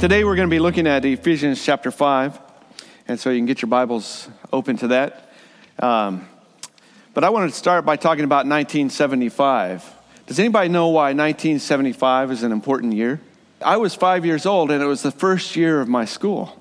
Today 0.00 0.24
we're 0.24 0.34
going 0.34 0.48
to 0.48 0.50
be 0.50 0.60
looking 0.60 0.86
at 0.86 1.04
Ephesians 1.04 1.62
chapter 1.62 1.90
5, 1.90 2.38
and 3.06 3.20
so 3.20 3.28
you 3.28 3.38
can 3.38 3.44
get 3.44 3.60
your 3.60 3.68
Bibles 3.68 4.28
open 4.50 4.78
to 4.78 4.88
that. 4.88 5.30
Um, 5.78 6.26
but 7.12 7.22
I 7.22 7.30
wanted 7.30 7.48
to 7.48 7.54
start 7.54 7.84
by 7.84 7.96
talking 7.96 8.24
about 8.24 8.46
1975. 8.46 9.84
Does 10.26 10.38
anybody 10.38 10.68
know 10.68 10.88
why 10.88 11.12
1975 11.12 12.32
is 12.32 12.42
an 12.42 12.50
important 12.50 12.94
year? 12.94 13.20
I 13.62 13.76
was 13.76 13.94
five 13.94 14.24
years 14.24 14.46
old, 14.46 14.70
and 14.70 14.82
it 14.82 14.86
was 14.86 15.02
the 15.02 15.10
first 15.10 15.54
year 15.54 15.80
of 15.80 15.88
my 15.88 16.04
school. 16.04 16.59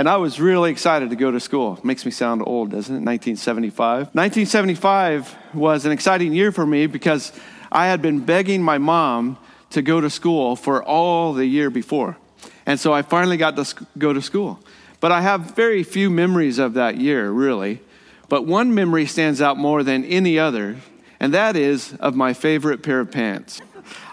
And 0.00 0.08
I 0.08 0.16
was 0.16 0.40
really 0.40 0.70
excited 0.70 1.10
to 1.10 1.14
go 1.14 1.30
to 1.30 1.38
school. 1.38 1.78
Makes 1.84 2.06
me 2.06 2.10
sound 2.10 2.42
old, 2.46 2.70
doesn't 2.70 2.94
it? 2.94 3.04
1975. 3.04 4.14
1975 4.14 5.36
was 5.52 5.84
an 5.84 5.92
exciting 5.92 6.32
year 6.32 6.52
for 6.52 6.64
me 6.64 6.86
because 6.86 7.34
I 7.70 7.88
had 7.88 8.00
been 8.00 8.20
begging 8.20 8.62
my 8.62 8.78
mom 8.78 9.36
to 9.68 9.82
go 9.82 10.00
to 10.00 10.08
school 10.08 10.56
for 10.56 10.82
all 10.82 11.34
the 11.34 11.44
year 11.44 11.68
before. 11.68 12.16
And 12.64 12.80
so 12.80 12.94
I 12.94 13.02
finally 13.02 13.36
got 13.36 13.56
to 13.56 13.86
go 13.98 14.14
to 14.14 14.22
school. 14.22 14.58
But 15.00 15.12
I 15.12 15.20
have 15.20 15.54
very 15.54 15.82
few 15.82 16.08
memories 16.08 16.58
of 16.58 16.72
that 16.72 16.96
year, 16.96 17.30
really. 17.30 17.82
But 18.30 18.46
one 18.46 18.74
memory 18.74 19.04
stands 19.04 19.42
out 19.42 19.58
more 19.58 19.82
than 19.82 20.06
any 20.06 20.38
other, 20.38 20.78
and 21.20 21.34
that 21.34 21.56
is 21.56 21.92
of 22.00 22.16
my 22.16 22.32
favorite 22.32 22.82
pair 22.82 23.00
of 23.00 23.10
pants. 23.10 23.60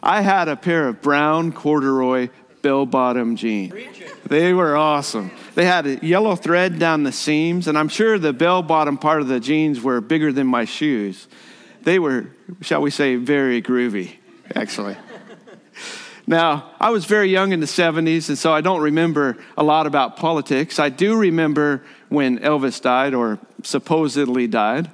I 0.04 0.20
had 0.20 0.50
a 0.50 0.58
pair 0.58 0.90
of 0.90 1.02
brown 1.02 1.54
corduroy 1.54 2.28
bell 2.62 2.86
bottom 2.86 3.36
jeans. 3.36 3.74
They 4.26 4.54
were 4.54 4.76
awesome. 4.76 5.32
They 5.56 5.66
had 5.66 5.88
a 5.88 6.06
yellow 6.06 6.36
thread 6.36 6.80
down 6.80 7.04
the 7.04 7.12
seams, 7.12 7.68
and 7.68 7.78
I'm 7.78 7.90
sure 7.90 8.20
the 8.20 8.34
bell 8.34 8.62
bottom 8.62 8.98
part 8.98 9.22
of 9.22 9.28
the 9.28 9.40
jeans 9.40 9.82
were 9.82 10.02
bigger 10.02 10.32
than 10.32 10.48
my 10.48 10.66
shoes. 10.66 11.28
They 11.84 12.00
were, 12.00 12.28
shall 12.62 12.82
we 12.82 12.92
say, 12.92 13.16
very 13.16 13.62
groovy, 13.62 14.16
actually. 14.54 14.98
Now, 16.30 16.72
I 16.78 16.90
was 16.90 17.06
very 17.06 17.30
young 17.30 17.54
in 17.54 17.62
the 17.62 17.66
70s, 17.66 18.28
and 18.28 18.38
so 18.38 18.52
I 18.52 18.60
don't 18.60 18.82
remember 18.82 19.38
a 19.58 19.64
lot 19.64 19.88
about 19.88 20.18
politics. 20.18 20.78
I 20.78 20.90
do 20.90 21.18
remember 21.18 21.84
when 22.10 22.40
Elvis 22.40 22.82
died, 22.82 23.14
or 23.14 23.40
supposedly 23.64 24.46
died, 24.46 24.92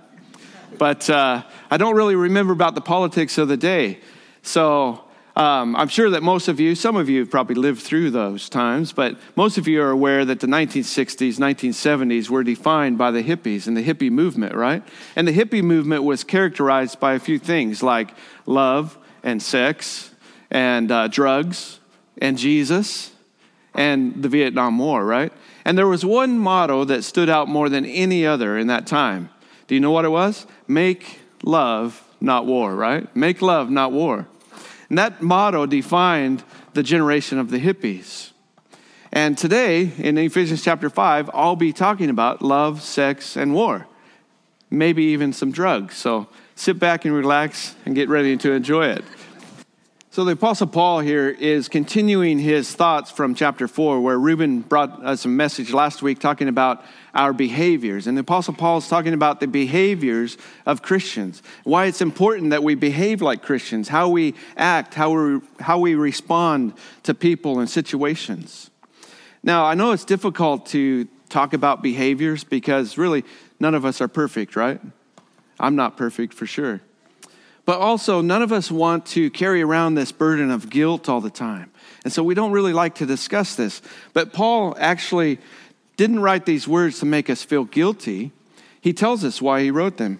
but 0.78 1.10
uh, 1.10 1.44
I 1.72 1.78
don't 1.78 1.96
really 1.96 2.16
remember 2.16 2.54
about 2.54 2.76
the 2.76 2.82
politics 2.82 3.40
of 3.40 3.48
the 3.48 3.58
day. 3.58 4.00
So 4.44 5.04
um, 5.36 5.76
I'm 5.76 5.88
sure 5.88 6.12
that 6.12 6.22
most 6.22 6.48
of 6.48 6.60
you, 6.60 6.76
some 6.76 6.96
of 6.96 7.10
you 7.10 7.22
have 7.22 7.32
probably 7.32 7.56
lived 7.56 7.82
through 7.82 8.12
those 8.12 8.50
times, 8.50 8.94
but 8.94 9.18
most 9.36 9.58
of 9.58 9.68
you 9.68 9.82
are 9.82 9.90
aware 9.90 10.24
that 10.26 10.40
the 10.40 10.48
1960s, 10.48 11.40
1970s 11.40 12.30
were 12.30 12.44
defined 12.44 13.00
by 13.00 13.10
the 13.10 13.24
hippies 13.24 13.66
and 13.66 13.76
the 13.76 13.84
hippie 13.84 14.12
movement, 14.12 14.54
right? 14.54 14.84
And 15.16 15.28
the 15.28 15.34
hippie 15.34 15.64
movement 15.64 16.04
was 16.04 16.24
characterized 16.24 17.00
by 17.00 17.14
a 17.14 17.20
few 17.20 17.40
things 17.40 17.82
like 17.82 18.14
love 18.46 18.96
and 19.24 19.42
sex 19.42 20.12
and 20.52 20.92
uh, 20.92 21.08
drugs 21.08 21.80
and 22.20 22.38
Jesus 22.38 23.12
and 23.74 24.22
the 24.22 24.30
Vietnam 24.30 24.78
War, 24.78 25.04
right? 25.04 25.34
And 25.66 25.76
there 25.76 25.88
was 25.88 26.06
one 26.06 26.38
motto 26.38 26.84
that 26.86 27.04
stood 27.04 27.30
out 27.30 27.48
more 27.48 27.70
than 27.70 27.86
any 27.86 28.24
other 28.24 28.56
in 28.56 28.68
that 28.68 28.86
time. 28.86 29.30
Do 29.66 29.74
you 29.74 29.82
know 29.82 29.92
what 29.92 30.06
it 30.06 30.10
was? 30.10 30.46
Make 30.68 31.22
love, 31.42 32.04
not 32.22 32.46
war, 32.46 32.76
right? 32.76 33.14
Make 33.16 33.42
love, 33.42 33.72
not 33.72 33.92
war. 33.92 34.28
And 34.94 35.00
that 35.00 35.24
motto 35.24 35.66
defined 35.66 36.44
the 36.74 36.84
generation 36.84 37.40
of 37.40 37.50
the 37.50 37.60
hippies. 37.60 38.30
And 39.12 39.36
today, 39.36 39.92
in 39.98 40.20
Ephesians 40.20 40.64
chapter 40.64 40.88
5, 40.88 41.32
I'll 41.34 41.56
be 41.56 41.74
talking 41.74 42.12
about 42.12 42.44
love, 42.44 42.84
sex, 42.84 43.36
and 43.36 43.56
war. 43.56 43.88
Maybe 44.70 45.06
even 45.06 45.34
some 45.34 45.52
drugs. 45.52 45.96
So 45.96 46.28
sit 46.54 46.78
back 46.78 47.06
and 47.06 47.16
relax 47.16 47.76
and 47.88 47.96
get 47.96 48.08
ready 48.08 48.38
to 48.38 48.52
enjoy 48.52 48.90
it. 48.90 49.04
So 50.14 50.24
the 50.24 50.34
Apostle 50.34 50.68
Paul 50.68 51.00
here 51.00 51.28
is 51.28 51.68
continuing 51.68 52.38
his 52.38 52.72
thoughts 52.76 53.10
from 53.10 53.34
chapter 53.34 53.68
4, 53.68 54.00
where 54.00 54.20
Ruben 54.20 54.60
brought 54.60 55.04
us 55.04 55.26
a 55.26 55.28
message 55.28 55.74
last 55.74 56.04
week 56.04 56.20
talking 56.20 56.48
about 56.48 56.86
our 57.16 57.34
behaviors. 57.34 58.06
And 58.06 58.16
the 58.16 58.22
Apostle 58.22 58.54
Paul 58.54 58.78
is 58.78 58.88
talking 58.88 59.16
about 59.16 59.40
the 59.40 59.48
behaviors 59.48 60.38
of 60.68 60.84
Christians, 60.84 61.42
why 61.64 61.86
it's 61.86 62.00
important 62.00 62.52
that 62.52 62.62
we 62.62 62.76
behave 62.76 63.24
like 63.24 63.42
Christians, 63.42 63.88
how 63.88 64.08
we 64.08 64.36
act, 64.56 64.94
how 64.94 65.10
we, 65.10 65.40
how 65.60 65.80
we 65.80 65.96
respond 65.96 66.74
to 67.02 67.16
people 67.16 67.58
and 67.58 67.68
situations. 67.68 68.70
Now, 69.42 69.66
I 69.66 69.74
know 69.74 69.94
it's 69.94 70.06
difficult 70.06 70.68
to 70.68 71.08
talk 71.30 71.54
about 71.54 71.82
behaviors 71.82 72.44
because 72.44 73.00
really 73.00 73.26
none 73.60 73.74
of 73.74 73.84
us 73.84 74.00
are 74.00 74.08
perfect, 74.08 74.56
right? 74.56 74.80
I'm 75.60 75.76
not 75.76 75.98
perfect 75.98 76.36
for 76.36 76.46
sure. 76.46 76.82
But 77.66 77.80
also, 77.80 78.22
none 78.22 78.42
of 78.42 78.52
us 78.52 78.70
want 78.70 79.06
to 79.08 79.30
carry 79.30 79.62
around 79.62 79.96
this 79.96 80.12
burden 80.12 80.52
of 80.52 80.70
guilt 80.70 81.08
all 81.08 81.22
the 81.22 81.30
time. 81.30 81.72
And 82.04 82.12
so 82.12 82.22
we 82.22 82.36
don't 82.36 82.52
really 82.52 82.74
like 82.74 82.96
to 82.96 83.06
discuss 83.06 83.56
this. 83.56 83.82
But 84.12 84.34
Paul 84.34 84.76
actually 84.78 85.40
didn't 85.96 86.20
write 86.20 86.46
these 86.46 86.68
words 86.68 87.00
to 87.00 87.06
make 87.06 87.30
us 87.30 87.44
feel 87.44 87.64
guilty. 87.64 88.32
He 88.82 88.92
tells 88.92 89.24
us 89.24 89.42
why 89.42 89.62
he 89.62 89.72
wrote 89.72 89.98
them. 89.98 90.20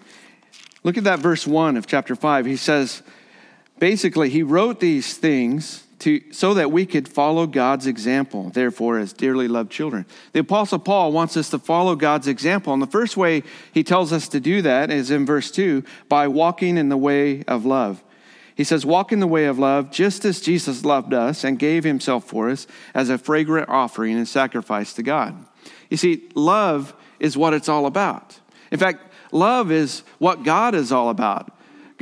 Look 0.82 0.96
at 0.96 1.04
that 1.04 1.18
verse 1.18 1.46
1 1.46 1.76
of 1.76 1.86
chapter 1.86 2.16
5. 2.16 2.46
He 2.46 2.56
says, 2.56 3.02
basically, 3.78 4.30
he 4.30 4.42
wrote 4.42 4.80
these 4.80 5.16
things 5.16 5.83
to, 6.04 6.20
so 6.30 6.52
that 6.52 6.70
we 6.70 6.84
could 6.84 7.08
follow 7.08 7.46
God's 7.46 7.86
example, 7.86 8.50
therefore, 8.50 8.98
as 8.98 9.14
dearly 9.14 9.48
loved 9.48 9.72
children. 9.72 10.04
The 10.32 10.40
Apostle 10.40 10.78
Paul 10.78 11.12
wants 11.12 11.34
us 11.34 11.48
to 11.50 11.58
follow 11.58 11.96
God's 11.96 12.28
example. 12.28 12.74
And 12.74 12.82
the 12.82 12.86
first 12.86 13.16
way 13.16 13.42
he 13.72 13.82
tells 13.82 14.12
us 14.12 14.28
to 14.28 14.38
do 14.38 14.60
that 14.62 14.90
is 14.90 15.10
in 15.10 15.24
verse 15.24 15.50
2 15.50 15.82
by 16.10 16.28
walking 16.28 16.76
in 16.76 16.90
the 16.90 16.96
way 16.98 17.42
of 17.44 17.64
love. 17.64 18.04
He 18.54 18.64
says, 18.64 18.84
Walk 18.84 19.12
in 19.12 19.20
the 19.20 19.26
way 19.26 19.46
of 19.46 19.58
love, 19.58 19.90
just 19.90 20.26
as 20.26 20.42
Jesus 20.42 20.84
loved 20.84 21.14
us 21.14 21.42
and 21.42 21.58
gave 21.58 21.84
himself 21.84 22.24
for 22.24 22.50
us 22.50 22.66
as 22.92 23.08
a 23.08 23.16
fragrant 23.16 23.70
offering 23.70 24.16
and 24.16 24.28
sacrifice 24.28 24.92
to 24.94 25.02
God. 25.02 25.34
You 25.88 25.96
see, 25.96 26.28
love 26.34 26.94
is 27.18 27.34
what 27.34 27.54
it's 27.54 27.68
all 27.68 27.86
about. 27.86 28.38
In 28.70 28.78
fact, 28.78 29.10
love 29.32 29.72
is 29.72 30.02
what 30.18 30.42
God 30.42 30.74
is 30.74 30.92
all 30.92 31.08
about. 31.08 31.50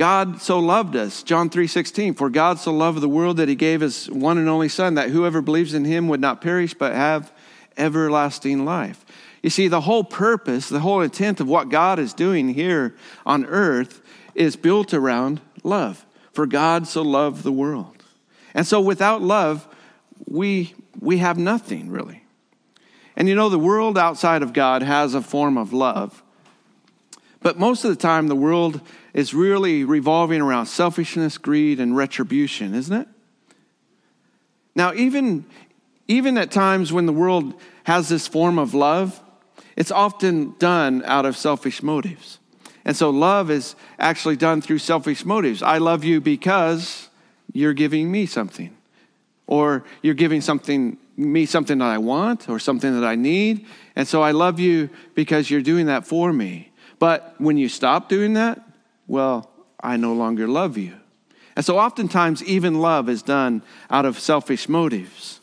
God 0.03 0.41
so 0.41 0.59
loved 0.59 0.97
us. 0.97 1.23
John 1.23 1.49
3:16, 1.49 2.13
for 2.15 2.29
God 2.29 2.59
so 2.59 2.73
loved 2.73 2.99
the 2.99 3.07
world 3.07 3.37
that 3.37 3.47
he 3.47 3.55
gave 3.55 3.79
his 3.79 4.11
one 4.11 4.37
and 4.37 4.49
only 4.49 4.67
son 4.67 4.95
that 4.95 5.11
whoever 5.11 5.41
believes 5.41 5.73
in 5.73 5.85
him 5.85 6.09
would 6.09 6.19
not 6.19 6.41
perish 6.41 6.73
but 6.73 6.91
have 6.91 7.31
everlasting 7.77 8.65
life. 8.65 9.05
You 9.41 9.49
see, 9.49 9.69
the 9.69 9.79
whole 9.79 10.03
purpose, 10.03 10.67
the 10.67 10.81
whole 10.81 10.99
intent 10.99 11.39
of 11.39 11.47
what 11.47 11.69
God 11.69 11.99
is 11.99 12.13
doing 12.13 12.49
here 12.49 12.93
on 13.25 13.45
earth 13.45 14.01
is 14.35 14.57
built 14.57 14.93
around 14.93 15.39
love. 15.63 16.05
For 16.33 16.45
God 16.47 16.85
so 16.85 17.01
loved 17.01 17.43
the 17.43 17.53
world. 17.53 18.03
And 18.53 18.67
so 18.67 18.81
without 18.81 19.21
love, 19.21 19.65
we 20.27 20.73
we 20.99 21.19
have 21.19 21.37
nothing 21.37 21.89
really. 21.89 22.25
And 23.15 23.29
you 23.29 23.35
know, 23.35 23.47
the 23.47 23.57
world 23.57 23.97
outside 23.97 24.43
of 24.43 24.51
God 24.51 24.83
has 24.83 25.13
a 25.13 25.21
form 25.21 25.57
of 25.57 25.71
love. 25.71 26.22
But 27.43 27.59
most 27.59 27.83
of 27.83 27.89
the 27.89 27.97
time, 27.97 28.27
the 28.27 28.35
world 28.35 28.81
is 29.13 29.33
really 29.33 29.83
revolving 29.83 30.41
around 30.41 30.65
selfishness, 30.65 31.37
greed, 31.37 31.79
and 31.79 31.95
retribution, 31.95 32.73
isn't 32.73 33.01
it? 33.01 33.07
Now, 34.75 34.93
even, 34.93 35.45
even 36.07 36.37
at 36.37 36.51
times 36.51 36.91
when 36.91 37.05
the 37.05 37.13
world 37.13 37.53
has 37.83 38.09
this 38.09 38.27
form 38.27 38.57
of 38.57 38.73
love, 38.73 39.21
it's 39.75 39.91
often 39.91 40.55
done 40.57 41.03
out 41.05 41.25
of 41.25 41.35
selfish 41.35 41.83
motives. 41.83 42.39
And 42.85 42.95
so 42.95 43.09
love 43.09 43.51
is 43.51 43.75
actually 43.99 44.35
done 44.35 44.61
through 44.61 44.79
selfish 44.79 45.25
motives. 45.25 45.61
I 45.61 45.77
love 45.77 46.03
you 46.03 46.21
because 46.21 47.09
you're 47.51 47.73
giving 47.73 48.11
me 48.11 48.25
something. 48.25 48.75
Or 49.47 49.83
you're 50.01 50.13
giving 50.13 50.41
something 50.41 50.97
me 51.15 51.45
something 51.45 51.77
that 51.77 51.89
I 51.89 51.99
want 51.99 52.49
or 52.49 52.57
something 52.57 52.99
that 52.99 53.05
I 53.05 53.15
need. 53.15 53.67
And 53.95 54.07
so 54.07 54.23
I 54.23 54.31
love 54.31 54.59
you 54.59 54.89
because 55.13 55.51
you're 55.51 55.61
doing 55.61 55.85
that 55.85 56.07
for 56.07 56.33
me. 56.33 56.71
But 56.99 57.35
when 57.37 57.57
you 57.57 57.69
stop 57.69 58.09
doing 58.09 58.33
that, 58.33 58.61
well, 59.07 59.49
I 59.81 59.97
no 59.97 60.13
longer 60.13 60.47
love 60.47 60.77
you. 60.77 60.93
And 61.55 61.63
so 61.63 61.77
oftentimes, 61.77 62.43
even 62.43 62.79
love 62.79 63.09
is 63.09 63.21
done 63.21 63.61
out 63.89 64.05
of 64.05 64.19
selfish 64.19 64.67
motives. 64.67 65.39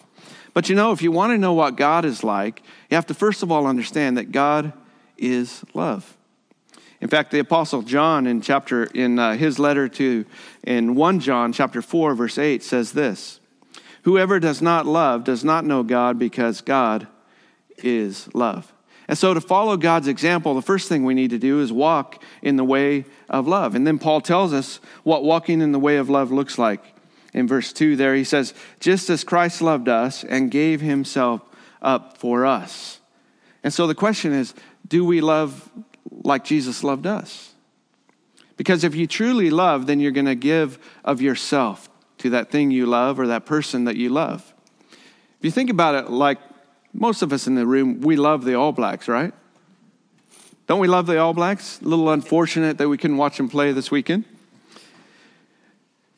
But 0.53 0.69
you 0.69 0.75
know, 0.75 0.93
if 0.93 1.03
you 1.03 1.13
want 1.13 1.33
to 1.33 1.39
know 1.39 1.53
what 1.53 1.77
God 1.77 2.05
is 2.05 2.25
like, 2.25 2.63
you 2.91 2.97
have 2.97 3.07
to 3.07 3.15
first 3.15 3.43
of 3.43 3.53
all 3.53 3.67
understand 3.67 4.17
that 4.17 4.33
God 4.33 4.73
is 5.17 5.65
love. 5.75 6.17
In 7.01 7.09
fact, 7.09 7.31
the 7.31 7.39
apostle 7.39 7.83
John 7.83 8.27
in 8.27 8.41
chapter 8.41 8.85
in 8.85 9.19
uh, 9.19 9.37
his 9.37 9.59
letter 9.59 9.89
to 9.89 10.27
in 10.65 10.97
1 10.97 11.21
John 11.21 11.53
chapter 11.53 11.81
4 11.81 12.15
verse 12.15 12.39
8 12.39 12.63
says 12.63 12.93
this. 12.93 13.41
Whoever 14.03 14.41
does 14.41 14.61
not 14.61 14.87
love 14.87 15.25
does 15.25 15.45
not 15.45 15.65
know 15.65 15.83
God 15.83 16.19
because 16.19 16.61
God 16.61 17.07
is 17.79 18.29
love. 18.35 18.73
And 19.11 19.19
so, 19.19 19.35
to 19.35 19.41
follow 19.41 19.77
God's 19.77 20.07
example, 20.07 20.55
the 20.55 20.63
first 20.63 20.89
thing 20.89 21.05
we 21.05 21.15
need 21.15 21.31
to 21.31 21.39
do 21.39 21.61
is 21.61 21.73
walk 21.73 22.23
in 22.43 22.55
the 22.55 22.63
way 22.63 23.07
of 23.29 23.49
love. 23.49 23.75
And 23.75 23.85
then 23.85 23.99
Paul 23.99 24.21
tells 24.21 24.53
us 24.53 24.79
what 25.03 25.25
walking 25.25 25.61
in 25.61 25.73
the 25.73 25.81
way 25.81 25.97
of 25.97 26.09
love 26.09 26.31
looks 26.31 26.59
like. 26.59 26.81
In 27.35 27.49
verse 27.49 27.73
2, 27.73 27.97
there 27.97 28.15
he 28.15 28.23
says, 28.23 28.55
Just 28.79 29.11
as 29.11 29.25
Christ 29.25 29.63
loved 29.63 29.89
us 29.89 30.23
and 30.23 30.49
gave 30.49 30.81
himself 30.81 31.43
up 31.83 32.19
for 32.19 32.47
us. 32.47 33.01
And 33.65 33.75
so 33.75 33.89
the 33.89 33.97
question 33.97 34.33
is, 34.33 34.55
do 34.87 35.05
we 35.05 35.21
love 35.21 35.69
like 36.09 36.45
Jesus 36.45 36.85
loved 36.85 37.05
us? 37.05 37.53
Because 38.57 38.85
if 38.85 38.95
you 38.95 39.09
truly 39.09 39.51
love, 39.51 39.89
then 39.89 39.99
you're 39.99 40.13
going 40.13 40.27
to 40.27 40.37
give 40.37 40.79
of 41.05 41.21
yourself 41.21 41.91
to 42.19 42.31
that 42.31 42.53
thing 42.53 42.71
you 42.71 42.87
love 42.87 43.19
or 43.19 43.27
that 43.27 43.45
person 43.45 43.87
that 43.87 43.97
you 43.97 44.09
love. 44.09 44.55
If 44.93 45.45
you 45.45 45.51
think 45.51 45.69
about 45.69 45.97
it, 45.97 46.11
like 46.13 46.39
most 46.93 47.23
of 47.23 47.33
us 47.33 47.47
in 47.47 47.55
the 47.55 47.67
room, 47.67 48.01
we 48.01 48.17
love 48.17 48.45
the 48.45 48.55
All 48.55 48.73
Blacks, 48.73 49.09
right? 49.09 49.33
Don't 50.67 50.81
we 50.81 50.89
love 50.89 51.07
the 51.07 51.19
All 51.19 51.35
Blacks? 51.35 51.81
A 51.81 51.85
little 51.85 52.11
unfortunate 52.11 52.79
that 52.79 52.89
we 52.89 52.97
couldn't 52.97 53.17
watch 53.17 53.37
them 53.37 53.49
play 53.49 53.73
this 53.73 53.91
weekend. 53.91 54.25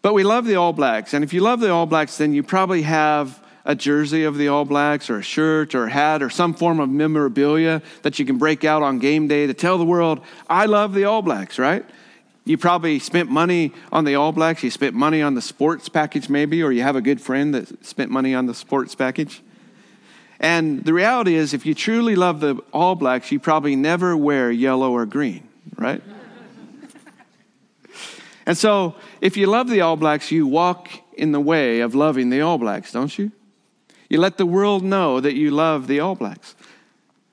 But 0.03 0.15
we 0.15 0.25
love 0.25 0.47
the 0.47 0.57
All 0.57 0.73
Blacks. 0.73 1.15
And 1.15 1.25
if 1.25 1.33
you 1.33 1.41
love 1.41 1.61
the 1.61 1.71
All 1.71 1.87
Blacks, 1.87 2.19
then 2.19 2.35
you 2.35 2.43
probably 2.43 2.83
have 2.83 3.43
a 3.65 3.75
jersey 3.75 4.25
of 4.25 4.37
the 4.37 4.49
All 4.49 4.65
Blacks 4.65 5.09
or 5.09 5.19
a 5.19 5.23
shirt 5.23 5.75
or 5.75 5.87
a 5.87 5.91
hat 5.91 6.23
or 6.23 6.29
some 6.29 6.53
form 6.53 6.81
of 6.81 6.91
memorabilia 6.91 7.81
that 8.03 8.19
you 8.19 8.27
can 8.27 8.39
break 8.39 8.65
out 8.65 8.83
on 8.83 8.99
game 8.99 9.29
day 9.29 9.47
to 9.47 9.55
tell 9.55 9.79
the 9.79 9.85
world, 9.85 10.21
I 10.51 10.67
love 10.67 10.95
the 10.95 11.05
All 11.05 11.23
Blacks, 11.23 11.59
right? 11.59 11.85
You 12.45 12.59
probably 12.59 12.99
spent 12.99 13.31
money 13.31 13.73
on 13.93 14.05
the 14.05 14.17
All 14.17 14.33
Blacks. 14.33 14.65
You 14.65 14.71
spent 14.71 14.95
money 14.95 15.23
on 15.23 15.35
the 15.35 15.43
sports 15.43 15.89
package, 15.89 16.29
maybe, 16.29 16.63
or 16.63 16.73
you 16.73 16.83
have 16.83 16.97
a 16.97 17.01
good 17.01 17.21
friend 17.21 17.55
that 17.55 17.87
spent 17.87 18.11
money 18.11 18.35
on 18.35 18.47
the 18.47 18.55
sports 18.55 18.97
package. 18.97 19.41
And 20.43 20.85
the 20.85 20.93
reality 20.93 21.37
is, 21.37 21.55
if 21.55 21.65
you 21.65 21.73
truly 21.73 22.17
love 22.17 22.41
the 22.41 22.57
All 22.73 22.97
Blacks, 22.97 23.31
you 23.31 23.39
probably 23.39 23.77
never 23.77 24.17
wear 24.17 24.51
yellow 24.51 24.91
or 24.91 25.07
green, 25.07 25.49
right? 25.77 26.03
and 28.47 28.59
so, 28.59 28.97
if 29.21 29.37
you 29.37 29.47
love 29.47 29.69
the 29.69 29.81
All 29.83 29.97
Blacks, 29.97 30.33
you 30.33 30.49
walk 30.49 30.91
in 31.17 31.31
the 31.31 31.41
way 31.41 31.79
of 31.79 31.95
loving 31.95 32.29
the 32.31 32.41
All 32.41 32.59
Blacks, 32.59 32.91
don't 32.91 33.17
you? 33.17 33.31
You 34.09 34.19
let 34.19 34.37
the 34.37 34.45
world 34.45 34.83
know 34.83 35.21
that 35.21 35.35
you 35.35 35.53
love 35.53 35.87
the 35.87 36.01
All 36.01 36.17
Blacks. 36.17 36.57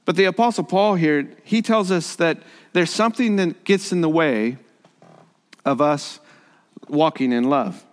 But 0.06 0.16
the 0.16 0.26
Apostle 0.26 0.64
Paul 0.64 0.94
here, 0.94 1.30
he 1.44 1.64
tells 1.64 1.92
us 1.92 2.16
that 2.18 2.38
there's 2.74 2.92
something 2.92 3.38
that 3.38 3.64
gets 3.64 3.92
in 3.92 4.02
the 4.02 4.10
way 4.10 4.58
of 5.66 5.82
us 5.82 6.20
walking 6.88 7.32
in 7.32 7.46
love. 7.46 7.84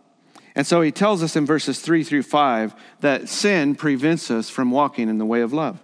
And 0.56 0.66
so 0.66 0.80
he 0.80 0.90
tells 0.90 1.22
us 1.22 1.36
in 1.36 1.44
verses 1.44 1.80
3 1.80 2.02
through 2.02 2.22
5 2.22 2.74
that 3.00 3.28
sin 3.28 3.74
prevents 3.74 4.30
us 4.30 4.48
from 4.48 4.70
walking 4.70 5.10
in 5.10 5.18
the 5.18 5.26
way 5.26 5.42
of 5.42 5.52
love. 5.52 5.78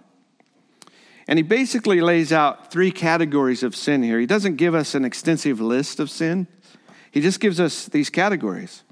And 1.27 1.37
he 1.37 1.43
basically 1.43 2.01
lays 2.01 2.33
out 2.33 2.71
three 2.71 2.91
categories 2.91 3.61
of 3.61 3.75
sin 3.75 4.01
here. 4.01 4.19
He 4.19 4.25
doesn't 4.25 4.55
give 4.55 4.73
us 4.73 4.95
an 4.95 5.05
extensive 5.05 5.61
list 5.61 5.99
of 5.99 6.09
sin, 6.09 6.47
he 7.11 7.21
just 7.21 7.39
gives 7.39 7.59
us 7.59 7.85
these 7.85 8.09
categories. 8.09 8.83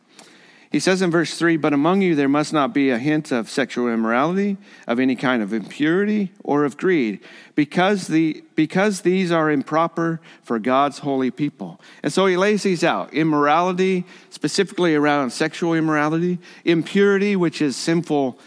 He 0.71 0.79
says 0.79 1.01
in 1.01 1.11
verse 1.11 1.37
3 1.37 1.57
But 1.57 1.73
among 1.73 2.01
you 2.01 2.15
there 2.15 2.29
must 2.29 2.53
not 2.53 2.73
be 2.73 2.89
a 2.89 2.97
hint 2.97 3.31
of 3.31 3.49
sexual 3.49 3.89
immorality, 3.89 4.55
of 4.87 5.01
any 5.01 5.17
kind 5.17 5.43
of 5.43 5.51
impurity, 5.51 6.31
or 6.45 6.63
of 6.63 6.77
greed, 6.77 7.19
because, 7.55 8.07
the, 8.07 8.41
because 8.55 9.01
these 9.01 9.33
are 9.33 9.51
improper 9.51 10.21
for 10.43 10.59
God's 10.59 10.99
holy 10.99 11.29
people. 11.29 11.81
And 12.01 12.13
so 12.13 12.25
he 12.25 12.37
lays 12.37 12.63
these 12.63 12.85
out 12.85 13.13
immorality, 13.13 14.05
specifically 14.29 14.95
around 14.95 15.31
sexual 15.31 15.73
immorality, 15.73 16.39
impurity, 16.63 17.35
which 17.35 17.61
is 17.61 17.75
sinful. 17.75 18.39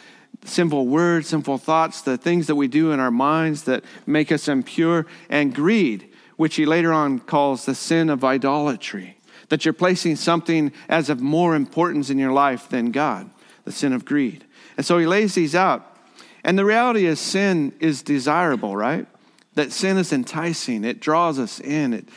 Sinful 0.46 0.88
words, 0.88 1.28
sinful 1.28 1.56
thoughts, 1.56 2.02
the 2.02 2.18
things 2.18 2.48
that 2.48 2.54
we 2.54 2.68
do 2.68 2.92
in 2.92 3.00
our 3.00 3.10
minds 3.10 3.62
that 3.62 3.82
make 4.04 4.30
us 4.30 4.46
impure, 4.46 5.06
and 5.30 5.54
greed, 5.54 6.06
which 6.36 6.56
he 6.56 6.66
later 6.66 6.92
on 6.92 7.18
calls 7.18 7.64
the 7.64 7.74
sin 7.74 8.10
of 8.10 8.24
idolatry 8.24 9.16
that 9.54 9.64
you're 9.64 9.72
placing 9.72 10.16
something 10.16 10.72
as 10.88 11.08
of 11.08 11.20
more 11.20 11.54
importance 11.54 12.10
in 12.10 12.18
your 12.18 12.32
life 12.32 12.68
than 12.70 12.90
God, 12.90 13.30
the 13.64 13.70
sin 13.70 13.92
of 13.92 14.04
greed. 14.04 14.44
And 14.76 14.84
so 14.84 14.98
he 14.98 15.06
lays 15.06 15.36
these 15.36 15.54
out. 15.54 15.96
And 16.42 16.58
the 16.58 16.64
reality 16.64 17.06
is, 17.06 17.20
sin 17.20 17.72
is 17.78 18.02
desirable, 18.02 18.74
right? 18.74 19.06
That 19.54 19.70
sin 19.70 19.96
is 19.96 20.12
enticing, 20.12 20.82
it 20.82 20.98
draws 20.98 21.38
us 21.38 21.60
in, 21.60 21.92
it, 21.92 22.08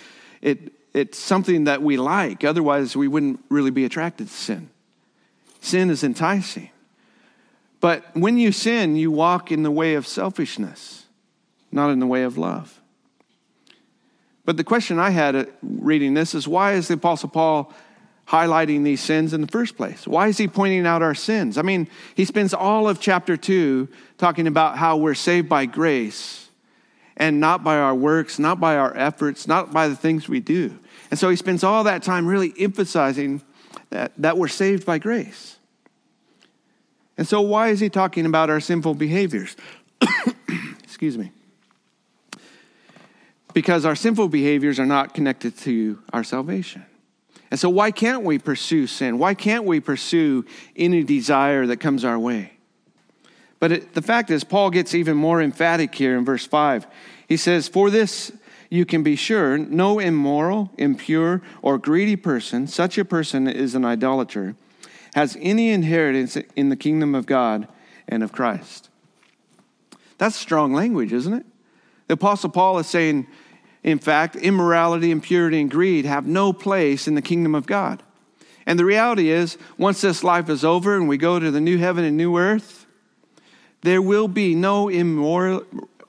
it, 0.42 0.74
it's 0.96 1.20
something 1.20 1.66
that 1.66 1.84
we 1.84 1.96
like. 1.96 2.44
Otherwise, 2.44 2.98
we 2.98 3.08
wouldn't 3.08 3.40
really 3.50 3.70
be 3.70 3.86
attracted 3.86 4.30
to 4.30 4.34
sin. 4.34 4.72
Sin 5.62 5.92
is 5.92 6.04
enticing. 6.04 6.72
But 7.82 8.04
when 8.16 8.40
you 8.40 8.52
sin, 8.52 8.96
you 8.96 9.12
walk 9.12 9.52
in 9.52 9.62
the 9.62 9.70
way 9.70 9.94
of 9.94 10.08
selfishness, 10.08 11.06
not 11.72 11.92
in 11.92 12.00
the 12.00 12.08
way 12.08 12.24
of 12.24 12.36
love. 12.36 12.82
But 14.48 14.56
the 14.56 14.64
question 14.64 14.98
I 14.98 15.10
had 15.10 15.36
uh, 15.36 15.46
reading 15.62 16.14
this 16.14 16.34
is 16.34 16.48
why 16.48 16.76
is 16.76 16.88
the 16.88 16.94
Apostle 16.94 17.28
Paul 17.28 17.74
highlighting 18.30 18.82
these 18.86 19.02
sins 19.02 19.34
in 19.34 19.42
the 19.42 19.48
first 19.48 19.76
place? 19.76 20.08
Why 20.08 20.30
is 20.30 20.38
he 20.38 20.48
pointing 20.48 20.88
out 20.88 21.04
our 21.04 21.14
sins? 21.14 21.58
I 21.58 21.64
mean, 21.64 21.90
he 22.16 22.24
spends 22.24 22.54
all 22.54 22.88
of 22.88 23.02
chapter 23.02 23.36
2 23.36 23.90
talking 24.18 24.48
about 24.48 24.78
how 24.78 24.96
we're 24.96 25.16
saved 25.16 25.50
by 25.50 25.66
grace 25.66 26.48
and 27.18 27.42
not 27.42 27.62
by 27.62 27.78
our 27.78 27.94
works, 27.94 28.40
not 28.40 28.58
by 28.58 28.78
our 28.78 28.96
efforts, 28.96 29.50
not 29.50 29.74
by 29.74 29.90
the 29.90 29.98
things 29.98 30.30
we 30.30 30.40
do. 30.40 30.80
And 31.12 31.20
so 31.20 31.30
he 31.30 31.36
spends 31.36 31.66
all 31.66 31.84
that 31.84 32.02
time 32.02 32.26
really 32.26 32.54
emphasizing 32.58 33.42
that, 33.90 34.14
that 34.18 34.38
we're 34.38 34.48
saved 34.48 34.86
by 34.86 34.98
grace. 34.98 35.58
And 37.18 37.28
so, 37.28 37.42
why 37.42 37.70
is 37.70 37.82
he 37.82 37.90
talking 37.90 38.26
about 38.26 38.50
our 38.50 38.62
sinful 38.62 38.94
behaviors? 38.94 39.58
Excuse 40.84 41.18
me 41.18 41.32
because 43.58 43.86
our 43.86 43.96
sinful 43.96 44.30
behaviors 44.30 44.80
are 44.80 44.86
not 44.86 45.16
connected 45.16 45.58
to 45.58 45.98
our 46.14 46.24
salvation. 46.24 46.86
And 47.50 47.60
so, 47.60 47.72
why 47.72 47.90
can't 47.90 48.22
we 48.22 48.38
pursue 48.38 48.86
sin? 48.86 49.18
Why 49.18 49.34
can't 49.34 49.64
we 49.64 49.80
pursue 49.80 50.46
any 50.76 51.04
desire 51.04 51.66
that 51.66 51.78
comes 51.78 52.06
our 52.06 52.20
way? 52.20 52.54
But 53.60 53.72
it, 53.72 53.96
the 53.96 54.04
fact 54.04 54.30
is, 54.30 54.44
Paul 54.44 54.70
gets 54.70 54.94
even 54.94 55.18
more 55.18 55.42
emphatic 55.42 55.96
here 55.96 56.16
in 56.20 56.24
verse 56.24 56.46
5. 56.46 56.86
He 57.28 57.36
says, 57.36 57.68
For 57.68 57.90
this 57.90 58.32
you 58.70 58.86
can 58.86 59.02
be 59.02 59.16
sure 59.16 59.58
no 59.58 59.98
immoral, 59.98 60.70
impure, 60.78 61.42
or 61.64 61.80
greedy 61.80 62.16
person, 62.16 62.68
such 62.68 63.00
a 63.00 63.06
person 63.06 63.48
is 63.48 63.74
an 63.74 63.84
idolater, 63.84 64.56
has 65.16 65.36
any 65.42 65.72
inheritance 65.72 66.38
in 66.56 66.70
the 66.70 66.76
kingdom 66.76 67.16
of 67.16 67.26
God 67.26 67.68
and 68.08 68.22
of 68.22 68.32
Christ. 68.32 68.92
That's 70.20 70.36
strong 70.36 70.74
language, 70.74 71.12
isn't 71.12 71.34
it? 71.34 71.46
The 72.08 72.14
Apostle 72.14 72.52
Paul 72.52 72.78
is 72.78 72.88
saying, 72.88 73.28
in 73.84 74.00
fact, 74.00 74.36
immorality, 74.36 75.12
impurity, 75.12 75.62
and 75.62 75.72
greed 75.72 76.06
have 76.06 76.26
no 76.26 76.52
place 76.54 77.08
in 77.08 77.16
the 77.16 77.22
kingdom 77.22 77.56
of 77.56 77.66
God. 77.66 78.04
And 78.66 78.78
the 78.78 78.86
reality 78.86 79.30
is, 79.30 79.58
once 79.78 80.02
this 80.02 80.24
life 80.24 80.50
is 80.50 80.66
over 80.66 80.96
and 80.96 81.08
we 81.08 81.18
go 81.18 81.40
to 81.40 81.52
the 81.52 81.62
new 81.62 81.78
heaven 81.78 82.04
and 82.04 82.18
new 82.18 82.38
earth, 82.38 82.86
there 83.82 84.02
will 84.02 84.28
be 84.28 84.56
no 84.56 84.90
immoral, 84.90 85.64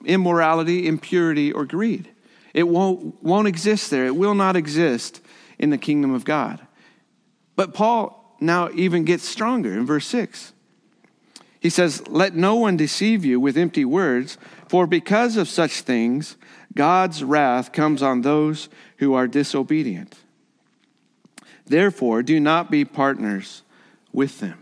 immorality, 0.05 0.89
impurity, 0.89 1.53
or 1.53 1.65
greed. 1.65 2.11
It 2.55 2.65
won't, 2.65 3.23
won't 3.23 3.47
exist 3.47 3.91
there. 3.91 4.07
It 4.07 4.17
will 4.17 4.35
not 4.35 4.57
exist 4.57 5.21
in 5.59 5.71
the 5.71 5.79
kingdom 5.79 6.13
of 6.13 6.25
God. 6.25 6.61
But 7.55 7.75
Paul 7.75 8.37
now 8.41 8.71
even 8.71 9.05
gets 9.05 9.29
stronger 9.29 9.73
in 9.73 9.87
verse 9.87 10.07
6. 10.07 10.53
He 11.61 11.71
says, 11.71 12.07
Let 12.09 12.35
no 12.35 12.57
one 12.57 12.77
deceive 12.77 13.25
you 13.25 13.41
with 13.41 13.57
empty 13.57 13.85
words, 13.85 14.39
for 14.69 14.87
because 14.87 15.37
of 15.37 15.49
such 15.49 15.81
things, 15.81 16.37
God's 16.75 17.25
wrath 17.25 17.73
comes 17.73 18.03
on 18.03 18.23
those 18.23 18.69
who 18.99 19.15
are 19.15 19.27
disobedient. 19.27 20.17
Therefore, 21.67 22.23
do 22.23 22.41
not 22.41 22.71
be 22.71 22.85
partners 22.85 23.63
with 24.13 24.41
them. 24.41 24.59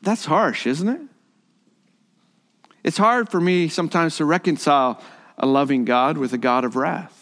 That's 0.00 0.24
harsh, 0.24 0.66
isn't 0.66 0.88
it? 0.88 1.00
It's 2.84 2.98
hard 2.98 3.28
for 3.28 3.40
me 3.40 3.68
sometimes 3.68 4.16
to 4.16 4.24
reconcile 4.24 5.00
a 5.38 5.46
loving 5.46 5.84
God 5.84 6.18
with 6.18 6.32
a 6.32 6.38
God 6.38 6.64
of 6.64 6.76
wrath. 6.76 7.18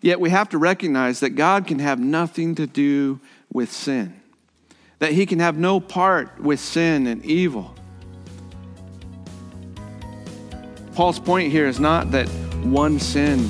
Yet 0.00 0.20
we 0.20 0.30
have 0.30 0.50
to 0.50 0.58
recognize 0.58 1.20
that 1.20 1.30
God 1.30 1.66
can 1.66 1.78
have 1.78 1.98
nothing 1.98 2.54
to 2.56 2.66
do 2.66 3.20
with 3.52 3.72
sin, 3.72 4.20
that 4.98 5.12
He 5.12 5.26
can 5.26 5.38
have 5.40 5.56
no 5.56 5.80
part 5.80 6.40
with 6.40 6.60
sin 6.60 7.06
and 7.06 7.24
evil. 7.24 7.74
Paul's 10.94 11.18
point 11.18 11.50
here 11.50 11.66
is 11.66 11.80
not 11.80 12.12
that 12.12 12.28
one 12.62 13.00
sin 13.00 13.48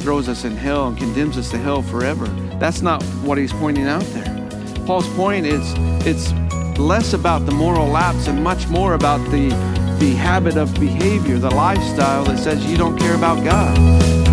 throws 0.00 0.28
us 0.28 0.44
in 0.44 0.56
hell 0.56 0.88
and 0.88 0.98
condemns 0.98 1.38
us 1.38 1.50
to 1.50 1.58
hell 1.58 1.82
forever. 1.82 2.26
That's 2.58 2.82
not 2.82 3.02
what 3.24 3.38
he's 3.38 3.52
pointing 3.52 3.86
out 3.86 4.04
there. 4.12 4.24
Paul's 4.86 5.08
point 5.14 5.46
is 5.46 5.62
it's 6.06 6.32
less 6.78 7.12
about 7.12 7.46
the 7.46 7.52
moral 7.52 7.86
lapse 7.86 8.28
and 8.28 8.42
much 8.42 8.68
more 8.68 8.94
about 8.94 9.18
the, 9.30 9.48
the 9.98 10.14
habit 10.14 10.56
of 10.56 10.72
behavior, 10.78 11.38
the 11.38 11.50
lifestyle 11.50 12.24
that 12.24 12.38
says 12.38 12.64
you 12.66 12.76
don't 12.76 12.98
care 12.98 13.14
about 13.14 13.42
God. 13.44 14.27